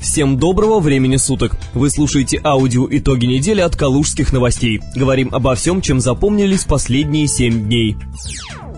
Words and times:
Всем 0.00 0.38
доброго 0.38 0.78
времени 0.78 1.16
суток! 1.16 1.56
Вы 1.74 1.90
слушаете 1.90 2.40
аудио 2.44 2.86
«Итоги 2.88 3.26
недели» 3.26 3.60
от 3.60 3.74
Калужских 3.74 4.32
новостей. 4.32 4.80
Говорим 4.94 5.34
обо 5.34 5.56
всем, 5.56 5.80
чем 5.80 5.98
запомнились 5.98 6.62
последние 6.62 7.26
семь 7.26 7.64
дней. 7.64 7.96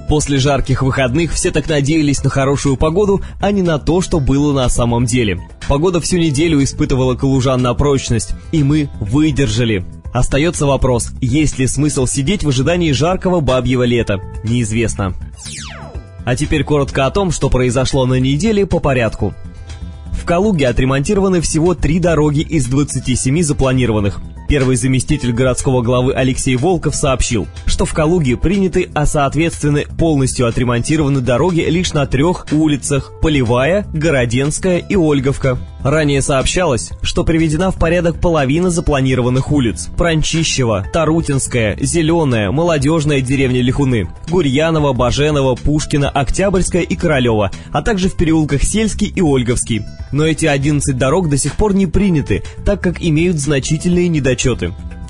После 0.09 0.39
жарких 0.39 0.83
выходных 0.83 1.33
все 1.33 1.51
так 1.51 1.69
надеялись 1.69 2.25
на 2.25 2.31
хорошую 2.31 2.77
погоду, 2.77 3.21
а 3.39 3.53
не 3.53 3.61
на 3.61 3.79
то, 3.79 4.01
что 4.01 4.19
было 4.19 4.55
на 4.55 4.69
самом 4.71 5.05
деле. 5.05 5.39
Погода 5.69 6.01
всю 6.01 6.17
неделю 6.17 6.63
испытывала 6.65 7.15
калужан 7.15 7.61
на 7.61 7.75
прочность, 7.75 8.31
и 8.51 8.65
мы 8.65 8.89
выдержали. 8.99 9.85
Остается 10.15 10.67
вопрос, 10.67 11.11
есть 11.21 11.59
ли 11.59 11.67
смысл 11.67 12.07
сидеть 12.07 12.45
в 12.45 12.49
ожидании 12.49 12.93
жаркого 12.93 13.41
бабьего 13.41 13.83
лета? 13.83 14.21
Неизвестно. 14.43 15.15
А 16.25 16.35
теперь 16.35 16.65
коротко 16.65 17.07
о 17.07 17.11
том, 17.11 17.31
что 17.31 17.51
произошло 17.51 18.07
на 18.07 18.19
неделе 18.19 18.67
по 18.67 18.81
порядку. 18.81 19.35
В 20.21 20.27
Калуге 20.27 20.69
отремонтированы 20.69 21.41
всего 21.41 21.75
три 21.75 21.99
дороги 21.99 22.41
из 22.41 22.67
27 22.67 23.43
запланированных. 23.43 24.21
Первый 24.51 24.75
заместитель 24.75 25.33
городского 25.33 25.81
главы 25.81 26.13
Алексей 26.13 26.57
Волков 26.57 26.97
сообщил, 26.97 27.47
что 27.67 27.85
в 27.85 27.95
Калуге 27.95 28.37
приняты, 28.37 28.91
а 28.95 29.07
соответственно 29.07 29.83
полностью 29.97 30.49
отремонтированы 30.49 31.21
дороги 31.21 31.61
лишь 31.61 31.93
на 31.93 32.05
трех 32.07 32.47
улицах– 32.51 33.13
Полевая, 33.23 33.87
Городенская 33.93 34.79
и 34.79 34.97
Ольговка. 34.97 35.57
Ранее 35.85 36.21
сообщалось, 36.21 36.91
что 37.01 37.23
приведена 37.23 37.71
в 37.71 37.77
порядок 37.77 38.21
половина 38.21 38.71
запланированных 38.71 39.53
улиц– 39.53 39.89
Пранчищева, 39.97 40.85
Тарутинская, 40.93 41.79
Зеленая, 41.81 42.51
Молодежная 42.51 43.21
деревня 43.21 43.63
Лихуны, 43.63 44.09
Гурьянова, 44.29 44.93
Баженова, 44.93 45.55
Пушкина, 45.55 46.11
Октябрьская 46.11 46.83
и 46.83 46.97
Королева, 46.97 47.53
а 47.71 47.83
также 47.83 48.09
в 48.09 48.17
переулках 48.17 48.65
Сельский 48.65 49.07
и 49.07 49.23
Ольговский. 49.23 49.83
Но 50.13 50.27
эти 50.27 50.45
11 50.45 50.99
дорог 50.99 51.29
до 51.29 51.37
сих 51.39 51.55
пор 51.55 51.73
не 51.73 51.87
приняты, 51.87 52.43
так 52.67 52.83
как 52.83 53.01
имеют 53.01 53.39
значительные 53.39 54.09
недочеты. 54.09 54.40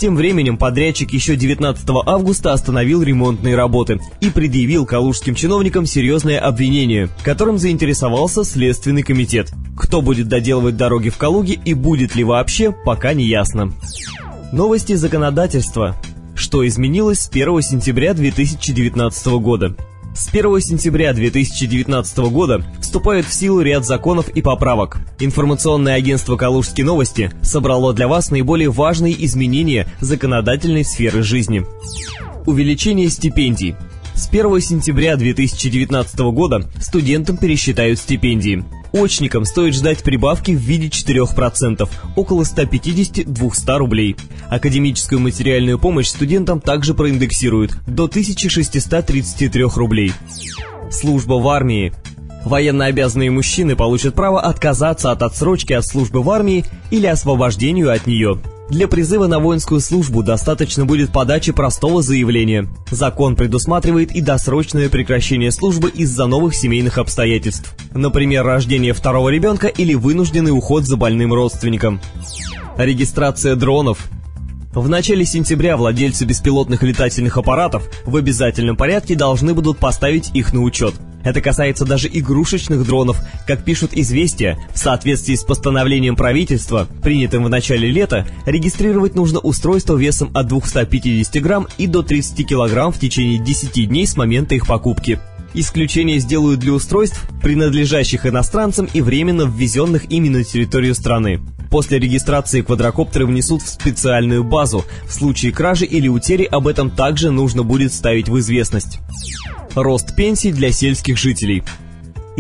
Тем 0.01 0.17
временем 0.17 0.57
подрядчик 0.57 1.13
еще 1.13 1.37
19 1.37 1.87
августа 2.07 2.55
остановил 2.55 3.03
ремонтные 3.03 3.55
работы 3.55 4.01
и 4.23 4.31
предъявил 4.31 4.87
калужским 4.87 5.35
чиновникам 5.35 5.85
серьезное 5.85 6.41
обвинение, 6.41 7.11
которым 7.23 7.59
заинтересовался 7.59 8.43
Следственный 8.45 9.03
комитет. 9.03 9.53
Кто 9.77 10.01
будет 10.01 10.29
доделывать 10.29 10.79
дороги 10.79 11.11
в 11.11 11.19
Калуге 11.19 11.61
и 11.65 11.75
будет 11.75 12.15
ли 12.15 12.25
вообще, 12.25 12.73
пока 12.73 13.13
не 13.13 13.27
ясно. 13.27 13.73
Новости 14.53 14.95
законодательства. 14.95 15.97
Что 16.35 16.67
изменилось 16.67 17.21
с 17.21 17.29
1 17.29 17.61
сентября 17.61 18.15
2019 18.15 19.27
года? 19.39 19.77
С 20.15 20.29
1 20.29 20.61
сентября 20.61 21.13
2019 21.13 22.19
года 22.31 22.65
вступают 22.81 23.27
в 23.27 23.33
силу 23.33 23.61
ряд 23.61 23.87
законов 23.87 24.29
и 24.29 24.43
поправок. 24.43 24.99
Информационное 25.21 25.95
агентство 25.95 26.37
«Калужские 26.37 26.85
новости» 26.85 27.31
собрало 27.43 27.95
для 27.95 28.09
вас 28.09 28.31
наиболее 28.31 28.71
важные 28.71 29.25
изменения 29.25 29.87
законодательной 30.01 30.85
сферы 30.85 31.23
жизни. 31.23 31.65
Увеличение 32.45 33.09
стипендий. 33.09 33.77
С 34.15 34.29
1 34.29 34.61
сентября 34.61 35.17
2019 35.17 36.19
года 36.33 36.69
студентам 36.81 37.37
пересчитают 37.37 37.99
стипендии. 37.99 38.65
Очникам 38.93 39.45
стоит 39.45 39.75
ждать 39.75 40.03
прибавки 40.03 40.51
в 40.51 40.59
виде 40.59 40.89
4%, 40.89 41.89
около 42.17 42.43
150-200 42.43 43.77
рублей. 43.77 44.17
Академическую 44.49 45.21
материальную 45.21 45.79
помощь 45.79 46.09
студентам 46.09 46.61
также 46.61 46.95
проиндексируют 46.95 47.77
до 47.87 48.05
1633 48.05 49.63
рублей. 49.77 50.13
Служба 50.91 51.35
в 51.35 51.49
армии. 51.49 51.93
Военнообязанные 52.45 53.31
мужчины 53.31 53.77
получат 53.77 54.15
право 54.15 54.41
отказаться 54.41 55.13
от 55.13 55.23
отсрочки 55.23 55.73
от 55.73 55.87
службы 55.87 56.23
в 56.23 56.31
армии 56.31 56.65
или 56.91 57.07
освобождению 57.07 57.93
от 57.93 58.07
нее. 58.07 58.41
Для 58.71 58.87
призыва 58.87 59.27
на 59.27 59.41
воинскую 59.41 59.81
службу 59.81 60.23
достаточно 60.23 60.87
будет 60.87 61.11
подачи 61.13 61.51
простого 61.51 62.03
заявления. 62.03 62.69
Закон 62.91 63.35
предусматривает 63.35 64.13
и 64.13 64.21
досрочное 64.21 64.89
прекращение 64.89 65.51
службы 65.51 65.91
из-за 65.91 66.27
новых 66.27 66.55
семейных 66.55 66.99
обстоятельств. 66.99 67.75
Например, 67.93 68.45
рождение 68.45 68.93
второго 68.93 69.29
ребенка 69.29 69.67
или 69.67 69.95
вынужденный 69.95 70.57
уход 70.57 70.85
за 70.85 70.97
больным 70.97 71.35
родственником. 71.35 72.01
Регистрация 72.77 73.57
дронов– 73.57 74.09
в 74.73 74.89
начале 74.89 75.25
сентября 75.25 75.77
владельцы 75.77 76.25
беспилотных 76.25 76.85
летательных 76.85 77.37
аппаратов 77.37 77.91
в 78.07 78.15
обязательном 78.15 78.77
порядке 78.77 79.17
должны 79.17 79.53
будут 79.53 79.79
поставить 79.79 80.31
их 80.33 80.53
на 80.53 80.63
учет. 80.63 80.95
Это 81.25 81.41
касается 81.41 81.85
даже 81.85 82.09
игрушечных 82.13 82.85
дронов. 82.85 83.19
Как 83.47 83.65
пишут 83.65 83.91
«Известия», 83.93 84.59
в 84.75 84.79
соответствии 84.79 85.35
с 85.35 85.45
постановлением 85.45 86.17
правительства, 86.17 86.89
принятым 87.03 87.45
в 87.45 87.49
начале 87.49 87.91
лета, 87.91 88.27
регистрировать 88.47 89.15
нужно 89.15 89.39
устройство 89.39 89.97
весом 89.97 90.31
от 90.35 90.49
250 90.49 91.43
грамм 91.43 91.69
и 91.79 91.87
до 91.87 92.03
30 92.03 92.47
килограмм 92.47 92.93
в 92.93 92.99
течение 92.99 93.39
10 93.39 93.89
дней 93.89 94.07
с 94.07 94.17
момента 94.17 94.55
их 94.55 94.67
покупки. 94.67 95.19
Исключение 95.53 96.21
сделают 96.21 96.61
для 96.61 96.73
устройств, 96.73 97.27
принадлежащих 97.43 98.25
иностранцам 98.25 98.89
и 98.93 99.01
временно 99.01 99.43
ввезенных 99.43 100.11
ими 100.11 100.29
на 100.29 100.45
территорию 100.45 100.95
страны. 100.95 101.41
После 101.71 102.01
регистрации 102.01 102.63
квадрокоптеры 102.63 103.27
внесут 103.27 103.63
в 103.63 103.69
специальную 103.69 104.43
базу. 104.43 104.85
В 105.07 105.13
случае 105.13 105.53
кражи 105.53 105.87
или 105.87 106.09
утери 106.09 106.45
об 106.45 106.67
этом 106.67 106.91
также 106.91 107.31
нужно 107.31 107.63
будет 107.63 107.93
ставить 107.93 108.29
в 108.29 108.39
известность. 108.41 108.99
Рост 109.77 110.17
пенсий 110.17 110.53
для 110.53 110.73
сельских 110.73 111.17
жителей. 111.17 111.63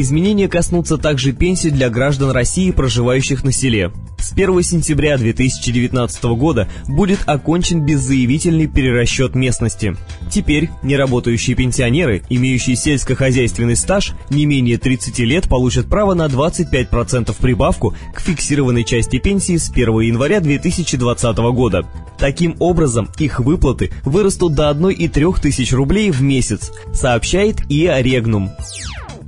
Изменения 0.00 0.48
коснутся 0.48 0.96
также 0.96 1.32
пенсий 1.32 1.68
для 1.68 1.90
граждан 1.90 2.30
России, 2.30 2.70
проживающих 2.70 3.44
на 3.44 3.52
селе. 3.52 3.92
С 4.18 4.32
1 4.32 4.62
сентября 4.62 5.18
2019 5.18 6.24
года 6.38 6.70
будет 6.88 7.18
окончен 7.26 7.84
беззаявительный 7.84 8.66
перерасчет 8.66 9.34
местности. 9.34 9.94
Теперь 10.30 10.70
неработающие 10.82 11.54
пенсионеры, 11.54 12.22
имеющие 12.30 12.76
сельскохозяйственный 12.76 13.76
стаж 13.76 14.14
не 14.30 14.46
менее 14.46 14.78
30 14.78 15.18
лет, 15.18 15.50
получат 15.50 15.86
право 15.86 16.14
на 16.14 16.28
25% 16.28 17.36
прибавку 17.38 17.94
к 18.14 18.20
фиксированной 18.20 18.84
части 18.84 19.18
пенсии 19.18 19.58
с 19.58 19.68
1 19.68 20.00
января 20.00 20.40
2020 20.40 21.36
года. 21.52 21.84
Таким 22.18 22.56
образом, 22.58 23.10
их 23.18 23.38
выплаты 23.40 23.90
вырастут 24.04 24.54
до 24.54 24.70
1,3 24.70 25.40
тысяч 25.42 25.74
рублей 25.74 26.10
в 26.10 26.22
месяц, 26.22 26.72
сообщает 26.94 27.60
ИА 27.68 28.00
Регнум. 28.00 28.50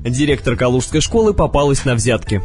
Директор 0.04 0.56
Калужской 0.56 1.00
школы 1.00 1.32
попалась 1.32 1.84
на 1.84 1.94
взятки. 1.94 2.42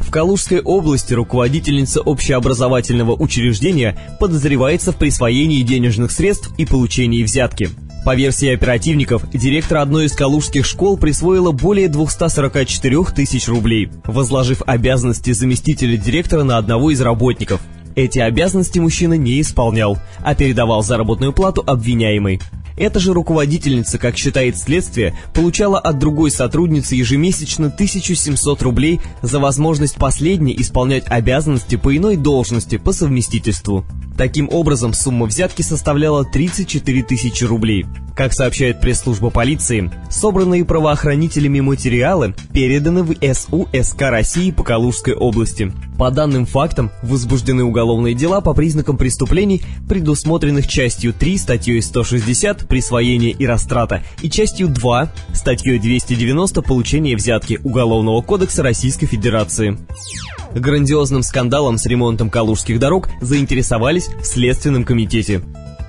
В 0.00 0.10
Калужской 0.10 0.60
области 0.60 1.14
руководительница 1.14 2.00
общеобразовательного 2.00 3.12
учреждения 3.12 3.96
подозревается 4.18 4.90
в 4.92 4.96
присвоении 4.96 5.62
денежных 5.62 6.10
средств 6.10 6.52
и 6.58 6.66
получении 6.66 7.22
взятки. 7.22 7.70
По 8.04 8.14
версии 8.16 8.52
оперативников, 8.52 9.24
директор 9.32 9.78
одной 9.78 10.06
из 10.06 10.12
калужских 10.12 10.66
школ 10.66 10.98
присвоила 10.98 11.52
более 11.52 11.88
244 11.88 13.04
тысяч 13.14 13.48
рублей, 13.48 13.88
возложив 14.04 14.60
обязанности 14.66 15.32
заместителя 15.32 15.96
директора 15.96 16.42
на 16.42 16.58
одного 16.58 16.90
из 16.90 17.00
работников. 17.00 17.60
Эти 17.94 18.18
обязанности 18.18 18.80
мужчина 18.80 19.14
не 19.14 19.40
исполнял, 19.40 19.96
а 20.18 20.34
передавал 20.34 20.82
заработную 20.82 21.32
плату 21.32 21.62
обвиняемой. 21.64 22.40
Эта 22.76 22.98
же 22.98 23.12
руководительница, 23.12 23.98
как 23.98 24.16
считает 24.16 24.58
следствие, 24.58 25.14
получала 25.32 25.78
от 25.78 25.98
другой 25.98 26.30
сотрудницы 26.30 26.96
ежемесячно 26.96 27.66
1700 27.66 28.62
рублей 28.62 29.00
за 29.22 29.38
возможность 29.38 29.96
последней 29.96 30.54
исполнять 30.58 31.04
обязанности 31.08 31.76
по 31.76 31.96
иной 31.96 32.16
должности 32.16 32.76
по 32.76 32.92
совместительству. 32.92 33.84
Таким 34.16 34.48
образом, 34.50 34.92
сумма 34.92 35.26
взятки 35.26 35.62
составляла 35.62 36.24
34 36.24 37.02
тысячи 37.02 37.44
рублей. 37.44 37.86
Как 38.14 38.32
сообщает 38.32 38.80
пресс-служба 38.80 39.30
полиции, 39.30 39.90
собранные 40.08 40.64
правоохранителями 40.64 41.60
материалы 41.60 42.34
переданы 42.52 43.02
в 43.02 43.14
СУ 43.34 43.68
СК 43.82 44.02
России 44.02 44.52
по 44.52 44.62
Калужской 44.62 45.14
области. 45.14 45.72
По 45.98 46.10
данным 46.10 46.44
фактам, 46.44 46.90
возбуждены 47.02 47.62
уголовные 47.62 48.14
дела 48.14 48.40
по 48.40 48.52
признакам 48.52 48.96
преступлений, 48.96 49.62
предусмотренных 49.88 50.66
частью 50.66 51.12
3 51.12 51.38
статьей 51.38 51.80
160 51.80 52.66
«Присвоение 52.66 53.30
и 53.30 53.46
растрата» 53.46 54.02
и 54.20 54.28
частью 54.28 54.68
2 54.68 55.12
статьей 55.32 55.78
290 55.78 56.62
«Получение 56.62 57.16
взятки» 57.16 57.60
Уголовного 57.62 58.22
кодекса 58.22 58.62
Российской 58.62 59.06
Федерации. 59.06 59.78
Грандиозным 60.54 61.22
скандалом 61.22 61.78
с 61.78 61.86
ремонтом 61.86 62.30
калужских 62.30 62.78
дорог 62.78 63.08
заинтересовались 63.20 64.08
в 64.08 64.24
Следственном 64.24 64.84
комитете. 64.84 65.42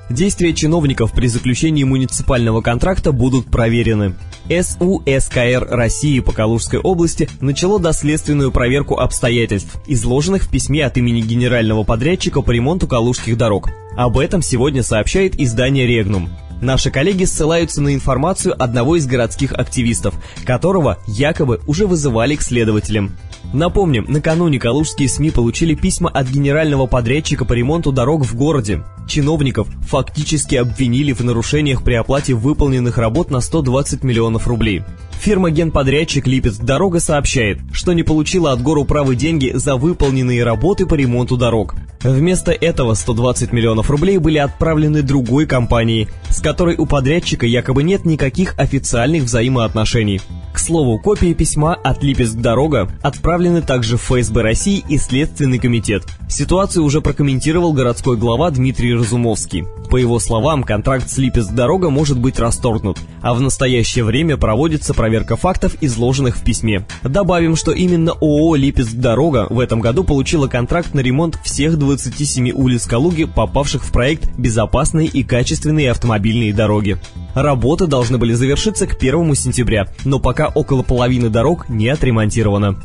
Действия 0.10 0.54
чиновников 0.54 1.14
при 1.14 1.28
заключении 1.28 1.84
муниципального 1.84 2.62
контракта 2.62 3.12
будут 3.12 3.48
проверены. 3.48 4.14
СУ 4.48 5.04
СКР 5.06 5.68
России 5.70 6.20
по 6.20 6.32
Калужской 6.32 6.80
области 6.80 7.28
начало 7.42 7.80
доследственную 7.80 8.52
проверку 8.52 9.00
обстоятельств, 9.00 9.82
изложенных 9.88 10.44
в 10.44 10.50
письме 10.50 10.86
от 10.86 10.98
имени 10.98 11.22
генерального 11.22 11.84
подрядчика 11.84 12.42
по 12.42 12.52
ремонту 12.52 12.88
калужских 12.88 13.36
дорог. 13.36 13.70
Об 13.98 14.20
этом 14.20 14.44
сегодня 14.44 14.84
сообщает 14.84 15.40
издание 15.40 15.88
«Регнум». 15.88 16.30
Наши 16.62 16.90
коллеги 16.90 17.26
ссылаются 17.26 17.82
на 17.82 17.94
информацию 17.94 18.56
одного 18.62 18.96
из 18.96 19.08
городских 19.08 19.52
активистов, 19.54 20.16
которого 20.46 21.00
якобы 21.06 21.60
уже 21.68 21.86
вызывали 21.86 22.36
к 22.36 22.42
следователям. 22.42 23.18
Напомним, 23.54 24.06
накануне 24.08 24.60
калужские 24.60 25.08
СМИ 25.08 25.32
получили 25.32 25.76
письма 25.76 26.10
от 26.10 26.28
генерального 26.28 26.88
подрядчика 26.88 27.46
по 27.46 27.54
ремонту 27.54 27.92
дорог 27.92 28.26
в 28.26 28.36
городе. 28.36 28.84
Чиновников 29.08 29.68
фактически 29.88 30.56
обвинили 30.56 31.14
в 31.14 31.22
нарушениях 31.22 31.84
при 31.84 31.94
оплате 31.94 32.34
выполненных 32.34 32.98
работ 32.98 33.30
на 33.30 33.40
120 33.40 34.04
миллионов 34.04 34.48
рублей. 34.48 34.84
Фирма 35.22 35.52
«Генподрядчик 35.52 36.28
Липецк 36.28 36.62
Дорога» 36.62 37.00
сообщает, 37.00 37.60
что 37.72 37.94
не 37.94 38.04
получила 38.04 38.52
от 38.52 38.62
горуправы 38.62 39.16
деньги 39.16 39.52
за 39.54 39.76
выполненные 39.76 40.44
работы 40.44 40.86
по 40.86 40.96
ремонту 40.96 41.38
дорог. 41.38 41.76
Вместо 42.04 42.52
этого 42.52 42.94
120 42.94 43.52
миллионов 43.52 43.90
рублей 43.90 44.18
были 44.18 44.38
отправлены 44.38 45.02
другой 45.02 45.48
компании, 45.48 46.10
с 46.30 46.42
которой 46.42 46.76
у 46.76 46.86
подрядчика 46.86 47.46
якобы 47.46 47.84
нет 47.84 48.06
никаких 48.06 48.54
официальных 48.58 49.24
взаимоотношений. 49.24 50.22
К 50.56 50.60
слову, 50.60 50.98
копии 50.98 51.34
письма 51.34 51.74
от 51.74 52.02
Липецк 52.02 52.36
Дорога 52.36 52.90
отправлены 53.02 53.62
также 53.62 53.98
в 53.98 54.04
ФСБ 54.04 54.42
России 54.42 54.86
и 54.88 54.98
Следственный 54.98 55.60
комитет. 55.60 56.04
Ситуацию 56.30 56.86
уже 56.86 57.02
прокомментировал 57.02 57.74
городской 57.74 58.16
глава 58.16 58.50
Дмитрий 58.52 58.96
Разумовский. 58.96 59.66
По 59.90 59.98
его 59.98 60.18
словам, 60.18 60.64
контракт 60.64 61.10
с 61.10 61.18
Липецк 61.18 61.52
Дорога 61.52 61.90
может 61.90 62.18
быть 62.18 62.40
расторгнут, 62.40 62.98
а 63.26 63.34
в 63.34 63.42
настоящее 63.42 64.04
время 64.06 64.38
проводится 64.38 64.94
проверка 64.94 65.36
фактов, 65.36 65.78
изложенных 65.82 66.38
в 66.38 66.44
письме. 66.44 66.86
Добавим, 67.02 67.56
что 67.56 67.72
именно 67.72 68.12
ООО 68.12 68.56
Липецк 68.56 68.94
Дорога 68.94 69.48
в 69.50 69.60
этом 69.60 69.82
году 69.82 70.04
получила 70.04 70.48
контракт 70.48 70.94
на 70.94 71.00
ремонт 71.00 71.40
всех 71.44 71.80
27 71.80 72.52
улиц 72.52 72.86
Калуги, 72.86 73.24
попавших 73.24 73.84
в 73.84 73.92
проект 73.92 74.30
«Безопасные 74.38 75.08
и 75.08 75.24
качественные 75.24 75.90
автомобильные 75.90 76.54
дороги». 76.54 77.00
Работы 77.34 77.88
должны 77.88 78.20
были 78.20 78.34
завершиться 78.34 78.86
к 78.86 78.96
1 78.96 79.34
сентября, 79.34 79.88
но 80.06 80.20
пока 80.20 80.50
около 80.50 80.84
половины 80.84 81.30
дорог 81.30 81.68
не 81.68 81.90
отремонтировано. 81.90 82.76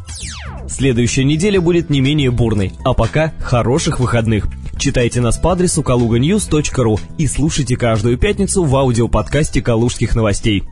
Следующая 0.71 1.25
неделя 1.25 1.61
будет 1.61 1.91
не 1.91 2.01
менее 2.01 2.31
бурной, 2.31 2.73
а 2.83 2.95
пока 2.95 3.35
хороших 3.41 4.01
выходных. 4.01 4.47
Читайте 4.81 5.21
нас 5.21 5.37
по 5.37 5.53
адресу 5.53 5.83
kaluganews.ru 5.83 6.99
и 7.19 7.27
слушайте 7.27 7.77
каждую 7.77 8.17
пятницу 8.17 8.65
в 8.65 8.75
аудиоподкасте 8.75 9.61
«Калужских 9.61 10.15
новостей». 10.15 10.65